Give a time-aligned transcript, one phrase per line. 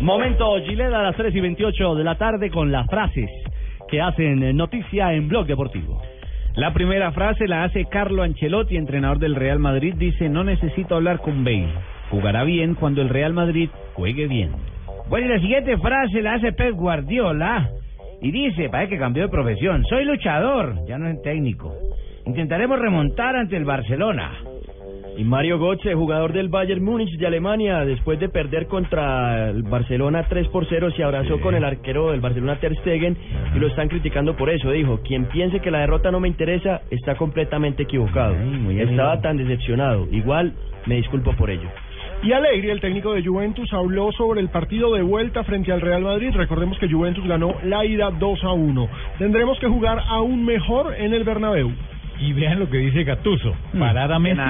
[0.00, 3.30] Momento Gillette a las 3 y 28 de la tarde con las frases
[3.88, 6.02] que hacen noticia en Blog Deportivo.
[6.54, 9.94] La primera frase la hace Carlo Ancelotti, entrenador del Real Madrid.
[9.96, 11.72] Dice, no necesito hablar con Bale.
[12.10, 14.52] Jugará bien cuando el Real Madrid juegue bien.
[15.08, 17.70] Bueno, y la siguiente frase la hace Pep Guardiola.
[18.20, 19.84] Y dice, parece que cambió de profesión.
[19.84, 21.74] Soy luchador, ya no es técnico.
[22.26, 24.32] Intentaremos remontar ante el Barcelona.
[25.16, 30.26] Y Mario Götze, jugador del Bayern Múnich de Alemania, después de perder contra el Barcelona
[30.28, 33.16] 3 por 0, se abrazó con el arquero del Barcelona Ter Stegen
[33.54, 34.70] y lo están criticando por eso.
[34.70, 38.36] Dijo, quien piense que la derrota no me interesa está completamente equivocado.
[38.70, 40.06] Estaba tan decepcionado.
[40.12, 40.52] Igual
[40.84, 41.68] me disculpo por ello.
[42.22, 46.02] Y Alegri, el técnico de Juventus, habló sobre el partido de vuelta frente al Real
[46.02, 46.30] Madrid.
[46.34, 48.88] Recordemos que Juventus ganó la ida 2 a 1.
[49.18, 51.72] Tendremos que jugar aún mejor en el Bernabéu.
[52.18, 54.40] Y vean lo que dice Gatuso, parar a Messi,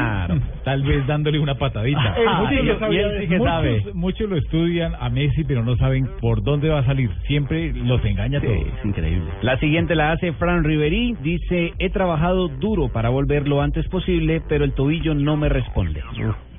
[0.65, 2.15] tal vez dándole una patadita.
[2.27, 3.85] Ah, muchos, sí, lo, sabía y de- él sí que muchos- sabe.
[3.95, 7.11] muchos lo estudian a Messi, pero no saben por dónde va a salir.
[7.27, 8.53] Siempre los engaña todo.
[8.53, 9.29] Es increíble.
[9.43, 11.17] La siguiente la hace Fran Riveri.
[11.23, 16.03] Dice, he trabajado duro para volver lo antes posible, pero el tobillo no me responde.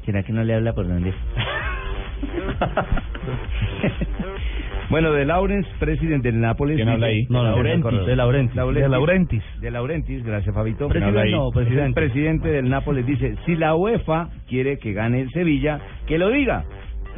[0.05, 1.13] ¿Será que no le habla por dónde?
[4.89, 6.77] Bueno, de Laurens, presidente del Nápoles.
[6.77, 7.25] ¿Quién habla ahí?
[7.29, 8.05] No, De Laurentis.
[8.05, 8.55] De Laurentis.
[8.55, 9.43] De Laurentis.
[9.59, 10.87] De Laurentis, gracias Fabito.
[10.87, 11.85] Presidente, no, presidente.
[11.87, 16.29] El presidente del Nápoles dice, si la UEFA quiere que gane el Sevilla, que lo
[16.29, 16.63] diga.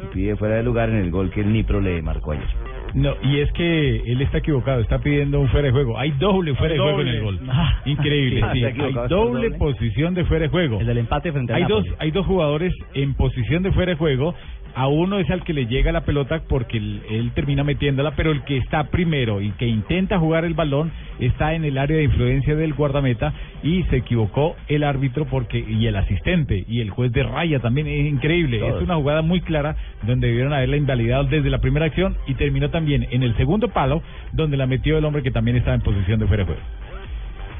[0.02, 2.48] Y pide fuera de lugar en el gol que el Nipro le marcó ayer.
[2.94, 5.96] No, y es que él está equivocado, está pidiendo un fuera de juego.
[5.96, 7.40] Hay doble fuera de juego en el gol.
[7.52, 7.80] Ah.
[7.84, 10.80] Increíble, Sí, Hay doble posición de fuera de juego.
[10.80, 13.98] El del empate frente al Hay dos, hay dos jugadores en posición de fuera de
[13.98, 14.34] juego.
[14.74, 18.30] A uno es al que le llega la pelota porque él, él termina metiéndola, pero
[18.30, 22.04] el que está primero y que intenta jugar el balón está en el área de
[22.04, 27.12] influencia del guardameta y se equivocó el árbitro porque y el asistente y el juez
[27.12, 28.66] de raya también es increíble.
[28.66, 32.70] Es una jugada muy clara donde debieron haberla invalidado desde la primera acción y terminó
[32.70, 36.20] también en el segundo palo donde la metió el hombre que también estaba en posición
[36.20, 36.89] de fuera de juego.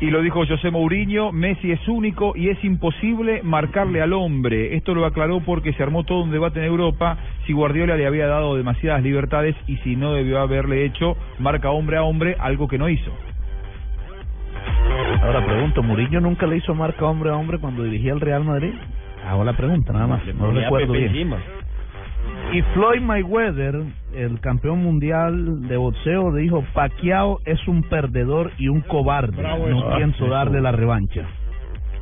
[0.01, 4.75] Y lo dijo José Mourinho, Messi es único y es imposible marcarle al hombre.
[4.75, 8.27] Esto lo aclaró porque se armó todo un debate en Europa si Guardiola le había
[8.27, 12.79] dado demasiadas libertades y si no debió haberle hecho marca hombre a hombre, algo que
[12.79, 13.13] no hizo.
[15.23, 18.73] Ahora pregunto, ¿Mourinho nunca le hizo marca hombre a hombre cuando dirigía el Real Madrid?
[19.27, 20.27] Hago la pregunta, nada más.
[20.35, 21.35] No recuerdo bien.
[22.53, 23.81] Y Floyd Mayweather,
[24.15, 29.37] el campeón mundial de boxeo, dijo, Pacquiao es un perdedor y un cobarde.
[29.37, 29.97] Bravo no eso.
[29.97, 31.27] pienso darle la revancha.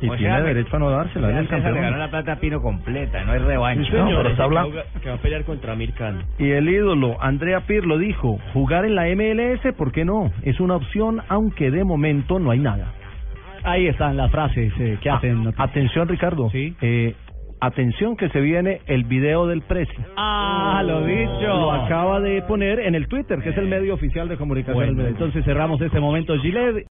[0.01, 1.99] Y O tiene sea, derecho a no dársela, es el Se regaló campeón.
[1.99, 3.91] la plata a Pino completa, no hay revancha.
[3.93, 4.81] No, pero está hablando...
[5.03, 6.23] Que va a pelear contra Amir Khan.
[6.39, 10.31] Y el ídolo, Andrea Pirlo, dijo, jugar en la MLS, ¿por qué no?
[10.43, 12.93] Es una opción, aunque de momento no hay nada.
[13.63, 15.65] Ahí están las frases eh, que hacen noticia.
[15.65, 16.49] Atención, Ricardo.
[16.49, 16.73] Sí.
[16.81, 17.13] Eh,
[17.59, 19.93] atención que se viene el video del Presi.
[20.15, 21.47] Ah, lo dicho.
[21.47, 24.95] Lo acaba de poner en el Twitter, que es el medio oficial de comunicación.
[24.95, 26.87] Bueno, entonces cerramos este momento, Gillette.